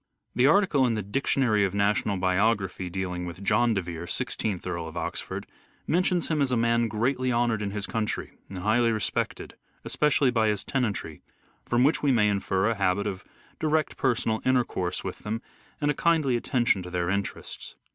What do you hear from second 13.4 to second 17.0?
direct personal intercourse with them and a kindly attention to